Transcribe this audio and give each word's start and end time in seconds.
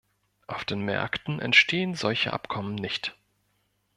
Auf 0.47 0.65
den 0.65 0.81
Märkten 0.81 1.39
entstehen 1.39 1.93
solche 1.93 2.33
Abkommen 2.33 2.73
nicht. 2.73 3.15